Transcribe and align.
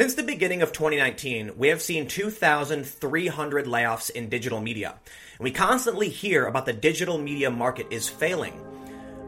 Since 0.00 0.14
the 0.14 0.22
beginning 0.22 0.62
of 0.62 0.72
2019, 0.72 1.58
we 1.58 1.68
have 1.68 1.82
seen 1.82 2.08
2,300 2.08 3.66
layoffs 3.66 4.08
in 4.08 4.30
digital 4.30 4.58
media. 4.58 4.94
And 5.36 5.44
we 5.44 5.50
constantly 5.50 6.08
hear 6.08 6.46
about 6.46 6.64
the 6.64 6.72
digital 6.72 7.18
media 7.18 7.50
market 7.50 7.86
is 7.90 8.08
failing. 8.08 8.58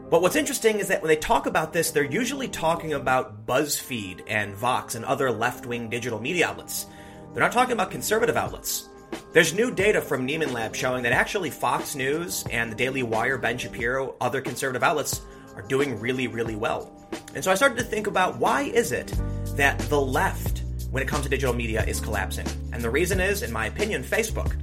But 0.09 0.23
what's 0.23 0.35
interesting 0.35 0.79
is 0.79 0.87
that 0.87 1.03
when 1.03 1.09
they 1.09 1.15
talk 1.15 1.45
about 1.45 1.73
this, 1.73 1.91
they're 1.91 2.03
usually 2.03 2.47
talking 2.47 2.93
about 2.93 3.45
BuzzFeed 3.45 4.23
and 4.25 4.55
Vox 4.55 4.95
and 4.95 5.05
other 5.05 5.29
left 5.29 5.67
wing 5.67 5.89
digital 5.89 6.19
media 6.19 6.47
outlets. 6.47 6.87
They're 7.33 7.43
not 7.43 7.51
talking 7.51 7.73
about 7.73 7.91
conservative 7.91 8.35
outlets. 8.35 8.89
There's 9.31 9.53
new 9.53 9.69
data 9.69 10.01
from 10.01 10.27
Nieman 10.27 10.53
Lab 10.53 10.75
showing 10.75 11.03
that 11.03 11.11
actually 11.11 11.51
Fox 11.51 11.93
News 11.93 12.45
and 12.49 12.71
the 12.71 12.75
Daily 12.75 13.03
Wire, 13.03 13.37
Ben 13.37 13.59
Shapiro, 13.59 14.15
other 14.19 14.41
conservative 14.41 14.81
outlets 14.81 15.21
are 15.55 15.61
doing 15.61 15.99
really, 15.99 16.25
really 16.25 16.55
well. 16.55 16.91
And 17.35 17.43
so 17.43 17.51
I 17.51 17.55
started 17.55 17.77
to 17.77 17.83
think 17.83 18.07
about 18.07 18.37
why 18.37 18.63
is 18.63 18.91
it 18.91 19.13
that 19.55 19.77
the 19.79 20.01
left, 20.01 20.52
when 20.93 21.01
it 21.01 21.09
comes 21.09 21.23
to 21.23 21.29
digital 21.29 21.55
media, 21.55 21.83
is 21.85 21.99
collapsing. 21.99 22.45
And 22.71 22.83
the 22.83 22.89
reason 22.89 23.19
is, 23.19 23.41
in 23.41 23.51
my 23.51 23.65
opinion, 23.65 24.03
Facebook. 24.03 24.55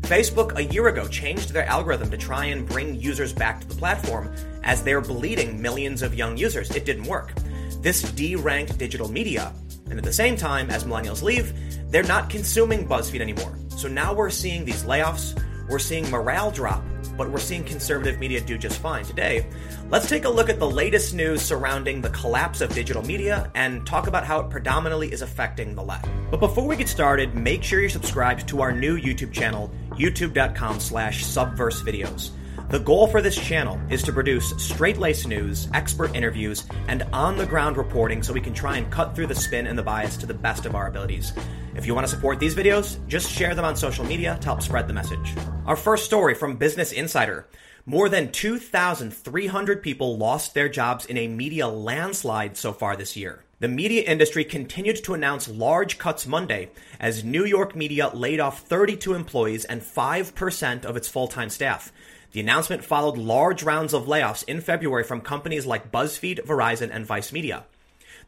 Facebook 0.00 0.56
a 0.56 0.64
year 0.64 0.88
ago 0.88 1.06
changed 1.06 1.52
their 1.52 1.66
algorithm 1.66 2.10
to 2.10 2.16
try 2.16 2.46
and 2.46 2.66
bring 2.66 2.98
users 2.98 3.34
back 3.34 3.60
to 3.60 3.66
the 3.68 3.74
platform 3.74 4.34
as 4.62 4.82
they're 4.82 5.02
bleeding 5.02 5.60
millions 5.60 6.00
of 6.00 6.14
young 6.14 6.38
users. 6.38 6.74
It 6.74 6.86
didn't 6.86 7.04
work. 7.04 7.34
This 7.82 8.02
deranked 8.02 8.78
digital 8.78 9.10
media, 9.10 9.52
and 9.90 9.98
at 9.98 10.04
the 10.04 10.12
same 10.12 10.38
time, 10.38 10.70
as 10.70 10.84
millennials 10.84 11.22
leave, 11.22 11.52
they're 11.90 12.02
not 12.02 12.30
consuming 12.30 12.88
BuzzFeed 12.88 13.20
anymore. 13.20 13.54
So 13.76 13.86
now 13.86 14.14
we're 14.14 14.30
seeing 14.30 14.64
these 14.64 14.84
layoffs, 14.84 15.38
we're 15.68 15.78
seeing 15.78 16.10
morale 16.10 16.50
drop, 16.50 16.82
but 17.16 17.30
we're 17.30 17.38
seeing 17.38 17.64
conservative 17.64 18.18
media 18.18 18.40
do 18.40 18.58
just 18.58 18.80
fine. 18.80 19.04
Today, 19.04 19.46
let's 19.90 20.08
take 20.08 20.24
a 20.24 20.28
look 20.28 20.48
at 20.48 20.58
the 20.58 20.68
latest 20.68 21.14
news 21.14 21.42
surrounding 21.42 22.00
the 22.00 22.10
collapse 22.10 22.60
of 22.60 22.74
digital 22.74 23.02
media 23.02 23.50
and 23.54 23.86
talk 23.86 24.06
about 24.06 24.24
how 24.24 24.40
it 24.40 24.50
predominantly 24.50 25.12
is 25.12 25.22
affecting 25.22 25.74
the 25.74 25.82
left. 25.82 26.08
But 26.30 26.40
before 26.40 26.66
we 26.66 26.76
get 26.76 26.88
started, 26.88 27.34
make 27.34 27.62
sure 27.62 27.80
you're 27.80 27.90
subscribed 27.90 28.48
to 28.48 28.62
our 28.62 28.72
new 28.72 28.98
YouTube 28.98 29.32
channel, 29.32 29.70
youtube.com 29.90 30.80
slash 30.80 31.24
subverse 31.24 31.82
videos. 31.82 32.30
The 32.70 32.80
goal 32.80 33.06
for 33.06 33.20
this 33.20 33.36
channel 33.36 33.80
is 33.90 34.02
to 34.02 34.12
produce 34.12 34.50
straight 34.56 34.96
laced 34.96 35.28
news, 35.28 35.68
expert 35.74 36.14
interviews, 36.16 36.64
and 36.88 37.02
on 37.12 37.36
the 37.36 37.46
ground 37.46 37.76
reporting 37.76 38.22
so 38.22 38.32
we 38.32 38.40
can 38.40 38.54
try 38.54 38.78
and 38.78 38.90
cut 38.90 39.14
through 39.14 39.28
the 39.28 39.34
spin 39.34 39.66
and 39.66 39.78
the 39.78 39.82
bias 39.82 40.16
to 40.16 40.26
the 40.26 40.34
best 40.34 40.66
of 40.66 40.74
our 40.74 40.88
abilities. 40.88 41.32
If 41.76 41.86
you 41.86 41.94
want 41.94 42.06
to 42.06 42.10
support 42.10 42.40
these 42.40 42.54
videos, 42.54 42.98
just 43.06 43.30
share 43.30 43.54
them 43.54 43.64
on 43.64 43.76
social 43.76 44.04
media 44.04 44.38
to 44.40 44.44
help 44.46 44.62
spread 44.62 44.88
the 44.88 44.94
message. 44.94 45.34
Our 45.66 45.76
first 45.76 46.04
story 46.04 46.34
from 46.34 46.56
Business 46.56 46.92
Insider. 46.92 47.46
More 47.86 48.10
than 48.10 48.32
2,300 48.32 49.82
people 49.82 50.18
lost 50.18 50.52
their 50.52 50.68
jobs 50.68 51.06
in 51.06 51.16
a 51.16 51.26
media 51.26 51.66
landslide 51.66 52.58
so 52.58 52.70
far 52.74 52.96
this 52.96 53.16
year. 53.16 53.44
The 53.60 53.68
media 53.68 54.02
industry 54.02 54.44
continued 54.44 55.02
to 55.04 55.14
announce 55.14 55.48
large 55.48 55.96
cuts 55.96 56.26
Monday 56.26 56.68
as 57.00 57.24
New 57.24 57.46
York 57.46 57.74
media 57.74 58.10
laid 58.12 58.40
off 58.40 58.60
32 58.60 59.14
employees 59.14 59.64
and 59.64 59.80
5% 59.80 60.84
of 60.84 60.98
its 60.98 61.08
full 61.08 61.28
time 61.28 61.48
staff. 61.48 61.90
The 62.32 62.40
announcement 62.40 62.84
followed 62.84 63.16
large 63.16 63.62
rounds 63.62 63.94
of 63.94 64.04
layoffs 64.04 64.44
in 64.44 64.60
February 64.60 65.04
from 65.04 65.22
companies 65.22 65.64
like 65.64 65.90
BuzzFeed, 65.90 66.44
Verizon, 66.44 66.90
and 66.92 67.06
Vice 67.06 67.32
Media. 67.32 67.64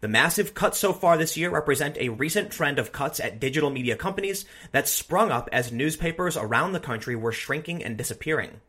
The 0.01 0.09
massive 0.09 0.55
cuts 0.55 0.79
so 0.79 0.93
far 0.93 1.17
this 1.17 1.37
year 1.37 1.51
represent 1.51 1.97
a 1.99 2.11
recent 2.11 2.51
trend 2.51 2.79
of 2.79 2.93
cuts 2.93 3.21
at 3.21 3.41
digital 3.41 3.71
media 3.71 3.97
companies 3.97 4.45
that 4.73 4.89
sprung 4.89 5.31
up 5.31 5.49
as 5.53 5.73
newspapers 5.73 6.37
around 6.37 6.73
the 6.73 6.81
country 6.81 7.17
were 7.17 7.33
shrinking 7.33 7.83
and 7.83 7.97
disappearing. 7.97 8.61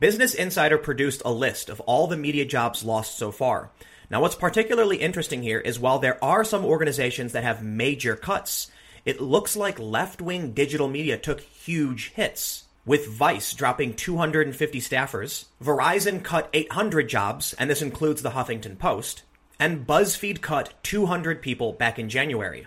Business 0.00 0.34
Insider 0.34 0.78
produced 0.78 1.22
a 1.24 1.32
list 1.32 1.68
of 1.68 1.80
all 1.82 2.06
the 2.06 2.16
media 2.16 2.44
jobs 2.44 2.84
lost 2.84 3.16
so 3.16 3.30
far. 3.30 3.70
Now, 4.10 4.20
what's 4.20 4.34
particularly 4.34 4.96
interesting 4.96 5.42
here 5.42 5.60
is 5.60 5.78
while 5.78 5.98
there 5.98 6.22
are 6.22 6.44
some 6.44 6.64
organizations 6.64 7.32
that 7.32 7.44
have 7.44 7.62
major 7.62 8.16
cuts, 8.16 8.70
it 9.04 9.20
looks 9.20 9.56
like 9.56 9.78
left 9.78 10.20
wing 10.20 10.52
digital 10.52 10.88
media 10.88 11.18
took 11.18 11.40
huge 11.40 12.12
hits 12.14 12.64
with 12.84 13.06
Vice 13.06 13.52
dropping 13.54 13.94
250 13.94 14.80
staffers, 14.80 15.44
Verizon 15.62 16.22
cut 16.22 16.48
800 16.52 17.08
jobs, 17.08 17.54
and 17.54 17.70
this 17.70 17.82
includes 17.82 18.22
the 18.22 18.30
Huffington 18.30 18.78
Post, 18.78 19.22
and 19.62 19.86
BuzzFeed 19.86 20.40
cut 20.40 20.74
200 20.82 21.40
people 21.40 21.72
back 21.72 21.96
in 21.96 22.08
January. 22.08 22.66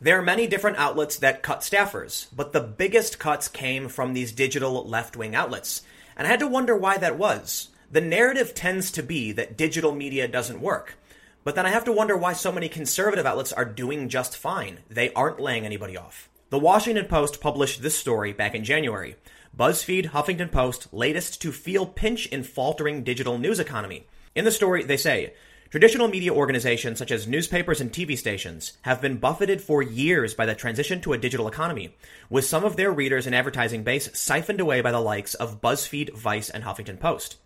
There 0.00 0.16
are 0.16 0.22
many 0.22 0.46
different 0.46 0.78
outlets 0.78 1.16
that 1.16 1.42
cut 1.42 1.62
staffers, 1.62 2.28
but 2.32 2.52
the 2.52 2.60
biggest 2.60 3.18
cuts 3.18 3.48
came 3.48 3.88
from 3.88 4.14
these 4.14 4.30
digital 4.30 4.86
left 4.86 5.16
wing 5.16 5.34
outlets. 5.34 5.82
And 6.16 6.28
I 6.28 6.30
had 6.30 6.38
to 6.38 6.46
wonder 6.46 6.76
why 6.76 6.96
that 6.98 7.18
was. 7.18 7.70
The 7.90 8.00
narrative 8.00 8.54
tends 8.54 8.92
to 8.92 9.02
be 9.02 9.32
that 9.32 9.56
digital 9.56 9.92
media 9.92 10.28
doesn't 10.28 10.60
work. 10.60 10.96
But 11.42 11.56
then 11.56 11.66
I 11.66 11.70
have 11.70 11.82
to 11.86 11.92
wonder 11.92 12.16
why 12.16 12.34
so 12.34 12.52
many 12.52 12.68
conservative 12.68 13.26
outlets 13.26 13.52
are 13.52 13.64
doing 13.64 14.08
just 14.08 14.36
fine. 14.36 14.78
They 14.88 15.12
aren't 15.14 15.40
laying 15.40 15.66
anybody 15.66 15.96
off. 15.96 16.28
The 16.50 16.60
Washington 16.60 17.06
Post 17.06 17.40
published 17.40 17.82
this 17.82 17.98
story 17.98 18.32
back 18.32 18.54
in 18.54 18.62
January. 18.62 19.16
BuzzFeed, 19.58 20.10
Huffington 20.10 20.52
Post, 20.52 20.86
latest 20.94 21.42
to 21.42 21.50
feel 21.50 21.84
pinch 21.84 22.26
in 22.26 22.44
faltering 22.44 23.02
digital 23.02 23.38
news 23.38 23.58
economy. 23.58 24.06
In 24.36 24.44
the 24.44 24.52
story, 24.52 24.84
they 24.84 24.96
say 24.96 25.32
traditional 25.70 26.08
media 26.08 26.32
organizations 26.32 26.98
such 26.98 27.10
as 27.10 27.26
newspapers 27.26 27.80
and 27.80 27.92
TV 27.92 28.16
stations 28.16 28.78
have 28.82 29.00
been 29.00 29.18
buffeted 29.18 29.60
for 29.60 29.82
years 29.82 30.34
by 30.34 30.46
the 30.46 30.54
transition 30.54 31.00
to 31.00 31.12
a 31.12 31.18
digital 31.18 31.48
economy, 31.48 31.94
with 32.30 32.44
some 32.44 32.64
of 32.64 32.76
their 32.76 32.90
readers 32.90 33.26
and 33.26 33.34
advertising 33.34 33.82
base 33.82 34.08
siphoned 34.18 34.60
away 34.60 34.80
by 34.80 34.90
the 34.90 35.00
likes 35.00 35.34
of 35.34 35.60
BuzzFeed, 35.60 36.14
Vice, 36.14 36.48
and 36.48 36.64
Huffington 36.64 36.98
Post. 36.98 37.36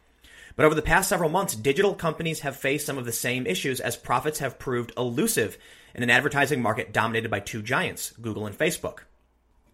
But 0.55 0.67
over 0.67 0.75
the 0.75 0.83
past 0.83 1.09
several 1.09 1.31
months, 1.31 1.57
digital 1.57 1.95
companies 1.95 2.41
have 2.41 2.57
faced 2.57 2.87
some 2.87 2.99
of 2.99 3.07
the 3.07 3.13
same 3.13 3.47
issues 3.47 3.81
as 3.81 3.97
profits 3.97 4.39
have 4.39 4.59
proved 4.59 4.93
elusive 4.97 5.59
in 5.95 6.03
an 6.03 6.11
advertising 6.11 6.63
market 6.63 6.93
dominated 6.93 7.31
by 7.31 7.41
two 7.41 7.63
giants, 7.63 8.13
Google 8.21 8.47
and 8.47 8.57
Facebook. 8.57 9.01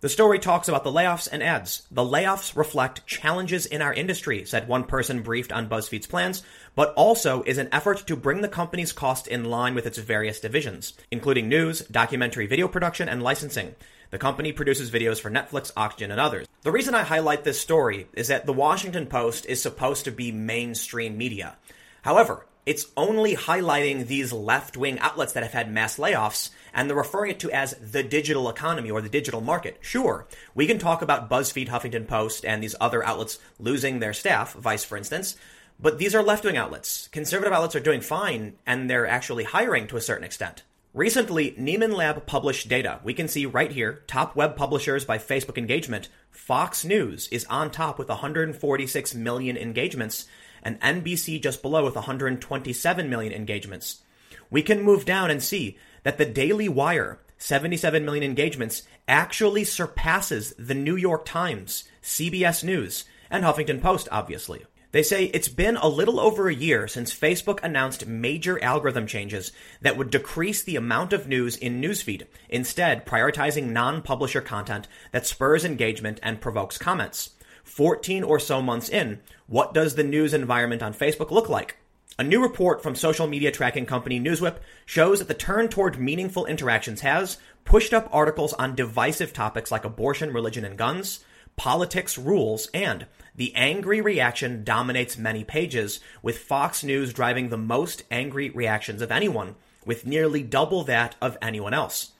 The 0.01 0.09
story 0.09 0.39
talks 0.39 0.69
about 0.69 0.85
the 0.85 0.93
layoffs 0.93 1.29
and 1.31 1.43
adds. 1.43 1.83
The 1.91 2.05
layoffs 2.05 2.55
reflect 2.55 3.05
challenges 3.05 3.67
in 3.67 3.83
our 3.83 3.93
industry, 3.93 4.45
said 4.45 4.69
one 4.69 4.85
person 4.85 5.23
briefed 5.23 5.51
on 5.51 5.69
BuzzFeed's 5.69 6.07
plans, 6.07 6.45
but 6.77 6.95
also 6.95 7.43
is 7.43 7.59
an 7.59 7.69
effort 7.73 8.07
to 8.07 8.15
bring 8.15 8.41
the 8.41 8.49
company's 8.49 8.93
cost 8.93 9.27
in 9.27 9.47
line 9.47 9.75
with 9.75 9.87
its 9.87 9.99
various 9.99 10.39
divisions, 10.39 10.93
including 11.11 11.49
news, 11.49 11.81
documentary 11.81 12.47
video 12.47 12.69
production, 12.69 13.09
and 13.09 13.25
licensing. 13.25 13.75
The 14.11 14.19
company 14.19 14.53
produces 14.53 14.93
videos 14.93 15.21
for 15.21 15.33
Netflix, 15.33 15.73
Oxygen, 15.77 16.13
and 16.13 16.21
others. 16.21 16.47
The 16.63 16.71
reason 16.71 16.95
I 16.95 17.03
highlight 17.03 17.43
this 17.43 17.61
story 17.61 18.07
is 18.13 18.29
that 18.29 18.47
the 18.47 18.53
Washington 18.53 19.07
Post 19.07 19.47
is 19.47 19.61
supposed 19.61 20.05
to 20.05 20.13
be 20.13 20.31
mainstream 20.31 21.19
media. 21.19 21.57
However, 22.03 22.47
it's 22.67 22.87
only 22.97 23.35
highlighting 23.35 24.07
these 24.07 24.33
left 24.33 24.77
wing 24.77 24.99
outlets 24.99 25.33
that 25.33 25.43
have 25.43 25.53
had 25.53 25.71
mass 25.71 25.99
layoffs 25.99 26.51
and 26.75 26.89
they're 26.89 26.97
referring 26.97 27.31
it 27.31 27.41
to 27.41 27.51
as 27.51 27.75
the 27.75 28.03
digital 28.03 28.49
economy 28.49 28.91
or 28.91 29.01
the 29.01 29.09
digital 29.09 29.41
market. 29.41 29.79
Sure, 29.81 30.27
we 30.55 30.67
can 30.67 30.79
talk 30.79 31.03
about 31.03 31.31
BuzzFeed, 31.31 31.69
Huffington 31.69 32.07
Post, 32.07 32.45
and 32.45 32.63
these 32.63 32.77
other 32.81 33.05
outlets 33.05 33.39
losing 33.59 33.99
their 33.99 34.13
staff, 34.13 34.53
Vice, 34.55 34.85
for 34.85 34.97
instance, 34.97 35.37
but 35.81 35.99
these 35.99 36.15
are 36.15 36.23
left 36.23 36.45
wing 36.45 36.57
outlets. 36.57 37.09
Conservative 37.13 37.53
outlets 37.53 37.77
are 37.77 37.81
doing 37.81 38.01
fine 38.01 38.55
and 38.67 38.89
they're 38.89 39.07
actually 39.07 39.45
hiring 39.45 39.87
to 39.89 39.97
a 39.97 40.01
certain 40.01 40.25
extent. 40.25 40.63
Recently, 40.95 41.53
Nieman 41.53 41.95
Lab 41.95 42.27
published 42.27 42.69
data. 42.69 42.99
We 43.05 43.15
can 43.15 43.29
see 43.29 43.47
right 43.47 43.71
here 43.71 44.03
top 44.07 44.35
web 44.35 44.57
publishers 44.57 45.05
by 45.05 45.19
Facebook 45.19 45.59
engagement. 45.59 46.09
Fox 46.31 46.85
News 46.85 47.29
is 47.29 47.45
on 47.45 47.71
top 47.71 47.99
with 47.99 48.09
146 48.09 49.15
million 49.15 49.57
engagements, 49.57 50.27
and 50.63 50.81
NBC 50.81 51.43
just 51.43 51.63
below 51.63 51.85
with 51.85 51.95
127 51.95 53.11
million 53.11 53.33
engagements. 53.33 54.03
We 54.51 54.63
can 54.63 54.83
move 54.83 55.05
down 55.05 55.31
and 55.31 55.43
see 55.43 55.79
that 56.03 56.19
the 56.19 56.25
Daily 56.27 56.69
Wire, 56.69 57.21
77 57.39 58.05
million 58.05 58.25
engagements, 58.25 58.83
actually 59.07 59.65
surpasses 59.65 60.55
the 60.59 60.75
New 60.75 60.97
York 60.97 61.25
Times, 61.25 61.85
CBS 62.03 62.65
News, 62.65 63.05
and 63.31 63.45
Huffington 63.45 63.81
Post, 63.83 64.09
obviously. 64.11 64.65
They 64.91 65.03
say 65.03 65.27
it's 65.27 65.49
been 65.49 65.77
a 65.77 65.87
little 65.87 66.19
over 66.19 66.49
a 66.49 66.55
year 66.55 66.89
since 66.89 67.15
Facebook 67.15 67.63
announced 67.63 68.07
major 68.07 68.63
algorithm 68.65 69.07
changes 69.07 69.53
that 69.83 69.99
would 69.99 70.11
decrease 70.11 70.63
the 70.63 70.77
amount 70.77 71.13
of 71.13 71.29
news 71.29 71.57
in 71.57 71.83
newsfeed, 71.83 72.27
instead 72.49 73.05
prioritizing 73.05 73.69
non-publisher 73.69 74.41
content 74.41 74.89
that 75.13 75.27
spurs 75.27 75.63
engagement 75.63 76.19
and 76.23 76.41
provokes 76.41 76.79
comments. 76.79 77.31
14 77.69 78.25
or 78.25 78.41
so 78.41 78.63
months 78.63 78.89
in, 78.89 79.21
what 79.47 79.75
does 79.75 79.95
the 79.95 80.03
news 80.03 80.33
environment 80.33 80.83
on 80.83 80.95
Facebook 80.95 81.31
look 81.31 81.49
like? 81.49 81.77
A 82.19 82.25
new 82.25 82.43
report 82.43 82.83
from 82.83 82.97
social 82.97 83.29
media 83.29 83.53
tracking 83.53 83.87
company 83.87 84.19
Newswhip 84.19 84.57
shows 84.85 85.19
that 85.21 85.29
the 85.29 85.35
turn 85.35 85.69
toward 85.69 86.01
meaningful 86.01 86.47
interactions 86.47 87.03
has 87.03 87.37
pushed 87.65 87.93
up 87.93 88.09
articles 88.11 88.55
on 88.55 88.75
divisive 88.75 89.33
topics 89.33 89.71
like 89.71 89.85
abortion, 89.85 90.33
religion, 90.33 90.65
and 90.65 90.77
guns, 90.77 91.21
politics, 91.57 92.19
rules, 92.19 92.69
and 92.73 93.07
the 93.37 93.55
angry 93.55 94.01
reaction 94.01 94.65
dominates 94.65 95.17
many 95.17 95.45
pages, 95.45 96.01
with 96.23 96.39
Fox 96.39 96.83
News 96.83 97.13
driving 97.13 97.51
the 97.51 97.57
most 97.57 98.03
angry 98.11 98.51
reactions 98.51 99.01
of 99.03 99.13
anyone, 99.13 99.55
with 99.85 100.07
nearly 100.07 100.43
double 100.43 100.83
that 100.85 101.15
of 101.21 101.39
anyone 101.41 101.75
else. 101.75 102.13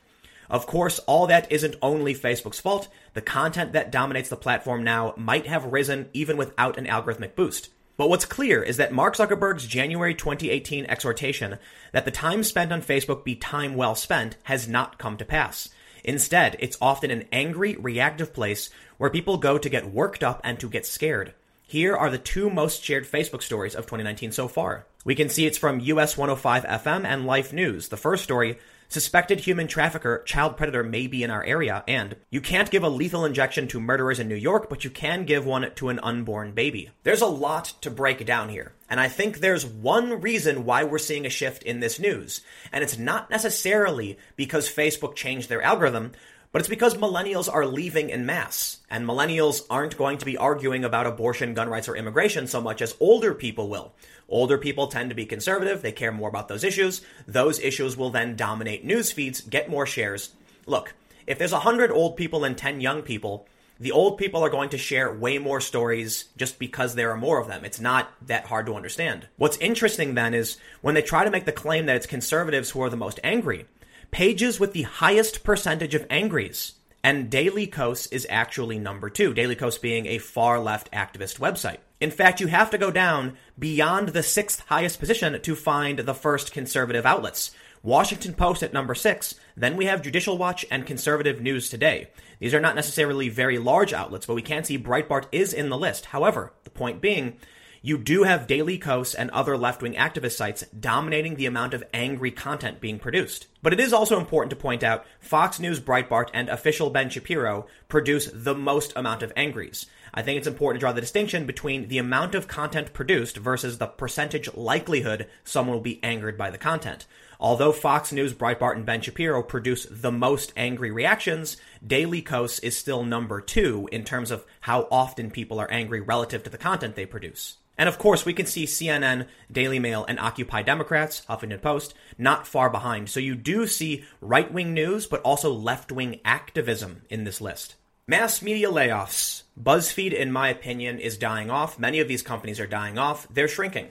Of 0.51 0.67
course, 0.67 0.99
all 1.01 1.27
that 1.27 1.51
isn't 1.53 1.77
only 1.83 2.15
Facebook's 2.15 2.61
fault. 2.61 2.89
The 3.15 3.21
content 3.21 3.73
that 3.73 3.93
dominates 3.93 4.29
the 4.29 4.37
platform 4.37 4.83
now 4.83 5.15
might 5.17 5.47
have 5.47 5.73
risen 5.73 6.09
even 6.13 6.37
without 6.37 6.79
an 6.79 6.87
algorithmic 6.87 7.35
boost. 7.35 7.69
But 7.99 8.09
what's 8.09 8.25
clear 8.25 8.63
is 8.63 8.77
that 8.77 8.93
Mark 8.93 9.17
Zuckerberg's 9.17 9.67
January 9.67 10.15
2018 10.15 10.87
exhortation 10.87 11.59
that 11.93 12.05
the 12.05 12.13
time 12.13 12.45
spent 12.45 12.73
on 12.73 12.81
Facebook 12.81 13.25
be 13.25 13.35
time 13.35 13.75
well 13.75 13.97
spent 13.97 14.37
has 14.45 14.69
not 14.69 14.99
come 14.99 15.17
to 15.17 15.25
pass. 15.25 15.69
Instead, 16.05 16.57
it's 16.61 16.79
often 16.81 17.11
an 17.11 17.27
angry, 17.33 17.77
reactive 17.77 18.33
place 18.33 18.71
where 18.99 19.11
people 19.11 19.37
go 19.37 19.59
to 19.59 19.69
get 19.69 19.91
worked 19.91 20.23
up 20.23 20.41
and 20.45 20.61
to 20.61 20.69
get 20.69 20.87
scared. 20.87 21.35
Here 21.67 21.95
are 21.95 22.09
the 22.09 22.19
two 22.19 22.49
most 22.49 22.83
shared 22.83 23.05
Facebook 23.05 23.43
stories 23.43 23.75
of 23.75 23.85
2019 23.85 24.33
so 24.33 24.49
far. 24.49 24.87
We 25.09 25.15
can 25.15 25.31
see 25.31 25.47
it's 25.47 25.57
from 25.57 25.81
US 25.81 26.19
105 26.19 26.65
FM 26.65 27.07
and 27.07 27.25
Life 27.25 27.51
News. 27.51 27.89
The 27.89 27.97
first 27.97 28.23
story 28.23 28.59
suspected 28.89 29.41
human 29.41 29.67
trafficker, 29.67 30.23
child 30.25 30.59
predator 30.59 30.85
may 30.85 31.07
be 31.07 31.23
in 31.23 31.31
our 31.31 31.43
area, 31.43 31.83
and 31.89 32.15
you 32.29 32.43
can't 32.43 32.71
give 32.71 32.83
a 32.83 32.91
lethal 32.91 33.25
injection 33.25 33.69
to 33.69 33.81
murderers 33.81 34.19
in 34.19 34.29
New 34.29 34.35
York, 34.35 34.69
but 34.69 34.85
you 34.85 34.91
can 34.91 35.25
give 35.25 35.47
one 35.47 35.73
to 35.77 35.89
an 35.89 35.99
unborn 36.01 36.53
baby. 36.53 36.91
There's 37.05 37.23
a 37.23 37.27
lot 37.27 37.73
to 37.81 37.91
break 37.91 38.27
down 38.27 38.51
here, 38.51 38.75
and 38.91 39.01
I 39.01 39.09
think 39.09 39.39
there's 39.39 39.65
one 39.65 40.21
reason 40.21 40.67
why 40.67 40.85
we're 40.85 40.99
seeing 40.99 41.25
a 41.25 41.31
shift 41.31 41.63
in 41.63 41.81
this 41.81 41.99
news, 41.99 42.43
and 42.71 42.85
it's 42.85 42.99
not 42.99 43.31
necessarily 43.31 44.19
because 44.37 44.69
Facebook 44.69 45.15
changed 45.15 45.49
their 45.49 45.63
algorithm, 45.63 46.13
but 46.53 46.61
it's 46.61 46.69
because 46.69 46.95
millennials 46.95 47.53
are 47.53 47.67
leaving 47.67 48.11
in 48.11 48.27
mass. 48.27 48.79
And 48.91 49.07
millennials 49.07 49.63
aren't 49.69 49.99
going 49.99 50.19
to 50.19 50.25
be 50.25 50.37
arguing 50.37 50.85
about 50.85 51.07
abortion, 51.07 51.55
gun 51.55 51.69
rights, 51.69 51.89
or 51.89 51.97
immigration 51.97 52.47
so 52.47 52.61
much 52.61 52.81
as 52.81 52.97
older 53.01 53.35
people 53.35 53.69
will. 53.69 53.93
Older 54.29 54.59
people 54.59 54.89
tend 54.89 55.11
to 55.11 55.17
be 55.17 55.27
conservative. 55.27 55.83
They 55.83 55.93
care 55.93 56.13
more 56.13 56.29
about 56.29 56.49
those 56.49 56.65
issues. 56.65 57.03
Those 57.27 57.61
issues 57.61 57.97
will 57.97 58.11
then 58.11 58.37
dominate 58.37 58.85
news 58.85 59.13
feeds, 59.13 59.41
get 59.41 59.71
more 59.71 59.87
shares. 59.87 60.31
Look, 60.67 60.95
if 61.27 61.39
there's 61.39 61.53
100 61.53 61.91
old 61.91 62.17
people 62.17 62.45
and 62.45 62.57
10 62.57 62.81
young 62.81 63.03
people, 63.03 63.47
the 63.81 63.93
old 63.93 64.19
people 64.19 64.43
are 64.43 64.51
going 64.51 64.71
to 64.71 64.79
share 64.79 65.13
way 65.13 65.39
more 65.39 65.61
stories 65.61 66.25
just 66.37 66.59
because 66.59 66.95
there 66.95 67.11
are 67.13 67.17
more 67.17 67.41
of 67.41 67.47
them. 67.47 67.65
It's 67.65 67.79
not 67.79 68.11
that 68.27 68.47
hard 68.47 68.67
to 68.67 68.75
understand. 68.75 69.29
What's 69.37 69.57
interesting 69.59 70.15
then 70.15 70.35
is 70.35 70.57
when 70.81 70.95
they 70.95 71.03
try 71.03 71.25
to 71.25 71.31
make 71.31 71.45
the 71.45 71.53
claim 71.53 71.87
that 71.87 71.97
it's 71.97 72.07
conservatives 72.07 72.71
who 72.71 72.83
are 72.83 72.91
the 72.91 72.97
most 72.97 73.21
angry, 73.23 73.67
pages 74.11 74.59
with 74.59 74.73
the 74.73 74.83
highest 74.83 75.45
percentage 75.45 75.95
of 75.95 76.07
angries. 76.11 76.75
And 77.05 77.31
Daily 77.31 77.67
Kos 77.67 78.07
is 78.09 78.27
actually 78.29 78.79
number 78.79 79.09
two, 79.09 79.33
Daily 79.33 79.55
Kos 79.55 79.79
being 79.79 80.07
a 80.07 80.19
far 80.19 80.59
left 80.59 80.91
activist 80.93 81.39
website. 81.39 81.79
In 82.01 82.11
fact, 82.11 82.41
you 82.41 82.49
have 82.49 82.71
to 82.71 82.79
go 82.79 82.91
down 82.91 83.37
beyond 83.59 84.11
the 84.11 84.23
sixth 84.23 84.65
highest 84.67 84.99
position 84.99 85.41
to 85.41 85.55
find 85.55 86.01
the 86.01 86.15
first 86.15 86.53
conservative 86.53 87.07
outlets. 87.07 87.53
Washington 87.83 88.35
Post 88.35 88.63
at 88.63 88.73
number 88.73 88.95
six. 88.95 89.37
Then 89.57 89.77
we 89.77 89.87
have 89.87 90.03
Judicial 90.03 90.37
Watch 90.37 90.67
and 90.71 90.87
Conservative 90.87 91.41
News 91.41 91.71
Today. 91.71 92.09
These 92.41 92.55
are 92.55 92.61
not 92.61 92.75
necessarily 92.75 93.29
very 93.29 93.59
large 93.59 93.93
outlets, 93.93 94.27
but 94.27 94.35
we 94.35 94.43
can 94.43 94.65
see 94.65 94.79
Breitbart 94.79 95.27
is 95.33 95.53
in 95.53 95.69
the 95.69 95.79
list. 95.79 96.07
However, 96.07 96.53
the 96.65 96.71
point 96.71 97.01
being, 97.01 97.37
you 97.83 97.99
do 97.99 98.25
have 98.25 98.47
Daily 98.47 98.79
Kos 98.79 99.15
and 99.15 99.31
other 99.31 99.57
left 99.57 99.83
wing 99.83 99.95
activist 99.95 100.37
sites 100.37 100.65
dominating 100.79 101.37
the 101.37 101.47
amount 101.47 101.75
of 101.75 101.85
angry 101.95 102.31
content 102.31 102.81
being 102.81 102.99
produced. 102.99 103.47
But 103.63 103.73
it 103.73 103.81
is 103.81 103.93
also 103.93 104.19
important 104.19 104.51
to 104.51 104.57
point 104.57 104.83
out 104.83 105.05
Fox 105.21 105.61
News, 105.61 105.81
Breitbart, 105.81 106.29
and 106.33 106.49
official 106.49 106.91
Ben 106.91 107.11
Shapiro 107.11 107.67
produce 107.89 108.31
the 108.33 108.55
most 108.55 108.93
amount 108.97 109.23
of 109.23 109.33
angries. 109.37 109.87
I 110.15 110.23
think 110.23 110.39
it's 110.39 110.47
important 110.47 110.81
to 110.81 110.85
draw 110.85 110.93
the 110.93 111.01
distinction 111.01 111.47
between 111.47 111.89
the 111.89 111.99
amount 111.99 112.35
of 112.35 112.49
content 112.49 112.93
produced 112.93 113.37
versus 113.37 113.79
the 113.79 113.87
percentage 113.87 114.53
likelihood 114.55 115.29
someone 115.45 115.77
will 115.77 115.83
be 115.83 116.03
angered 116.03 116.39
by 116.39 116.51
the 116.51 116.59
content. 116.59 117.07
Although 117.41 117.71
Fox 117.71 118.13
News, 118.13 118.35
Breitbart, 118.35 118.75
and 118.75 118.85
Ben 118.85 119.01
Shapiro 119.01 119.45
produce 119.45 119.87
the 119.89 120.11
most 120.11 120.53
angry 120.57 120.91
reactions, 120.91 121.57
Daily 121.87 122.21
Kos 122.21 122.59
is 122.59 122.77
still 122.77 123.05
number 123.05 123.41
two 123.41 123.89
in 123.93 124.03
terms 124.03 124.33
of 124.33 124.45
how 124.63 124.89
often 124.91 125.31
people 125.31 125.61
are 125.61 125.71
angry 125.71 126.01
relative 126.01 126.43
to 126.43 126.51
the 126.51 126.59
content 126.59 126.97
they 126.97 127.07
produce. 127.07 127.58
And 127.79 127.89
of 127.89 127.97
course, 127.97 128.27
we 128.27 128.35
can 128.35 128.47
see 128.47 128.65
CNN, 128.65 129.29
Daily 129.51 129.79
Mail, 129.79 130.05
and 130.05 130.19
Occupy 130.19 130.63
Democrats, 130.63 131.23
Huffington 131.31 131.63
Post, 131.63 131.95
not 132.19 132.47
far 132.47 132.69
behind. 132.69 133.09
So 133.09 133.21
you 133.21 133.37
do 133.37 133.69
see 133.69 134.05
right 134.21 134.53
wing 134.53 134.75
news, 134.75 135.07
but 135.07 135.23
also 135.23 135.53
left 135.53 135.93
wing 135.93 136.21
activism 136.25 137.03
in 137.09 137.23
this 137.23 137.41
list. 137.41 137.77
Mass 138.09 138.43
media 138.43 138.69
layoffs. 138.69 139.45
BuzzFeed, 139.63 140.13
in 140.13 140.33
my 140.33 140.49
opinion, 140.49 140.99
is 140.99 141.17
dying 141.17 141.51
off. 141.51 141.79
Many 141.79 142.01
of 142.01 142.09
these 142.09 142.23
companies 142.23 142.59
are 142.59 142.67
dying 142.67 142.99
off. 142.99 143.29
They're 143.33 143.49
shrinking. 143.49 143.89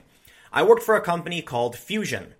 I 0.52 0.64
worked 0.64 0.82
for 0.82 0.96
a 0.96 1.00
company 1.00 1.40
called 1.40 1.76
Fusion. 1.76 2.34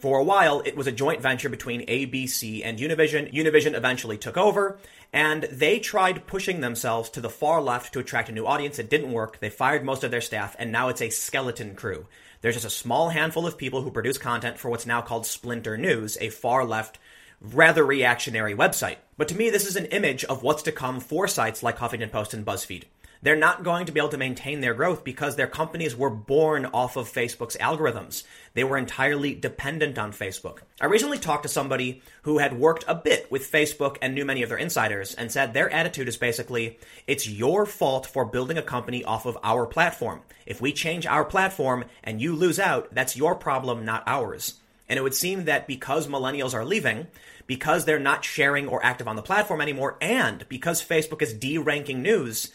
For 0.00 0.18
a 0.18 0.24
while, 0.24 0.62
it 0.64 0.76
was 0.76 0.86
a 0.86 0.92
joint 0.92 1.20
venture 1.20 1.50
between 1.50 1.86
ABC 1.86 2.62
and 2.64 2.78
Univision. 2.78 3.32
Univision 3.34 3.74
eventually 3.74 4.16
took 4.16 4.38
over, 4.38 4.78
and 5.12 5.44
they 5.44 5.78
tried 5.78 6.26
pushing 6.26 6.60
themselves 6.60 7.10
to 7.10 7.20
the 7.20 7.30
far 7.30 7.60
left 7.60 7.92
to 7.92 7.98
attract 7.98 8.28
a 8.28 8.32
new 8.32 8.46
audience. 8.46 8.78
It 8.78 8.90
didn't 8.90 9.12
work. 9.12 9.40
They 9.40 9.50
fired 9.50 9.84
most 9.84 10.04
of 10.04 10.10
their 10.10 10.20
staff, 10.20 10.54
and 10.58 10.70
now 10.70 10.88
it's 10.88 11.02
a 11.02 11.10
skeleton 11.10 11.74
crew. 11.74 12.06
There's 12.40 12.54
just 12.54 12.66
a 12.66 12.70
small 12.70 13.10
handful 13.10 13.46
of 13.46 13.58
people 13.58 13.82
who 13.82 13.90
produce 13.90 14.18
content 14.18 14.58
for 14.58 14.70
what's 14.70 14.86
now 14.86 15.02
called 15.02 15.26
Splinter 15.26 15.76
News, 15.76 16.16
a 16.20 16.30
far 16.30 16.64
left, 16.64 16.98
rather 17.40 17.84
reactionary 17.84 18.54
website. 18.54 18.96
But 19.16 19.28
to 19.28 19.36
me, 19.36 19.50
this 19.50 19.66
is 19.66 19.76
an 19.76 19.86
image 19.86 20.24
of 20.24 20.42
what's 20.42 20.62
to 20.62 20.72
come 20.72 21.00
for 21.00 21.26
sites 21.26 21.62
like 21.62 21.78
Huffington 21.78 22.12
Post 22.12 22.34
and 22.34 22.46
BuzzFeed 22.46 22.84
they're 23.22 23.36
not 23.36 23.62
going 23.62 23.86
to 23.86 23.92
be 23.92 24.00
able 24.00 24.08
to 24.08 24.16
maintain 24.16 24.60
their 24.60 24.74
growth 24.74 25.04
because 25.04 25.36
their 25.36 25.46
companies 25.46 25.94
were 25.94 26.10
born 26.10 26.66
off 26.66 26.96
of 26.96 27.10
Facebook's 27.10 27.56
algorithms. 27.58 28.22
They 28.54 28.64
were 28.64 28.78
entirely 28.78 29.34
dependent 29.34 29.98
on 29.98 30.12
Facebook. 30.12 30.60
I 30.80 30.86
recently 30.86 31.18
talked 31.18 31.42
to 31.42 31.48
somebody 31.48 32.02
who 32.22 32.38
had 32.38 32.58
worked 32.58 32.84
a 32.88 32.94
bit 32.94 33.30
with 33.30 33.50
Facebook 33.50 33.98
and 34.00 34.14
knew 34.14 34.24
many 34.24 34.42
of 34.42 34.48
their 34.48 34.58
insiders 34.58 35.14
and 35.14 35.30
said 35.30 35.52
their 35.52 35.70
attitude 35.70 36.08
is 36.08 36.16
basically, 36.16 36.78
it's 37.06 37.28
your 37.28 37.66
fault 37.66 38.06
for 38.06 38.24
building 38.24 38.56
a 38.56 38.62
company 38.62 39.04
off 39.04 39.26
of 39.26 39.38
our 39.42 39.66
platform. 39.66 40.22
If 40.46 40.60
we 40.60 40.72
change 40.72 41.06
our 41.06 41.24
platform 41.24 41.84
and 42.02 42.20
you 42.20 42.34
lose 42.34 42.58
out, 42.58 42.94
that's 42.94 43.16
your 43.16 43.34
problem, 43.34 43.84
not 43.84 44.02
ours. 44.06 44.54
And 44.88 44.98
it 44.98 45.02
would 45.02 45.14
seem 45.14 45.44
that 45.44 45.68
because 45.68 46.08
millennials 46.08 46.54
are 46.54 46.64
leaving, 46.64 47.06
because 47.46 47.84
they're 47.84 48.00
not 48.00 48.24
sharing 48.24 48.66
or 48.66 48.84
active 48.84 49.06
on 49.06 49.14
the 49.16 49.22
platform 49.22 49.60
anymore, 49.60 49.96
and 50.00 50.48
because 50.48 50.82
Facebook 50.84 51.22
is 51.22 51.32
de-ranking 51.32 52.02
news, 52.02 52.50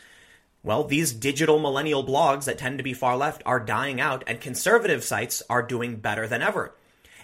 well, 0.66 0.84
these 0.84 1.14
digital 1.14 1.60
millennial 1.60 2.04
blogs 2.04 2.46
that 2.46 2.58
tend 2.58 2.80
to 2.80 2.84
be 2.84 2.94
far 2.94 3.16
left 3.16 3.44
are 3.46 3.60
dying 3.60 4.02
out, 4.02 4.24
and 4.26 4.42
conservative 4.42 5.04
sites 5.04 5.44
are 5.48 5.62
doing 5.62 5.98
better 5.98 6.28
than 6.28 6.42
ever. 6.42 6.74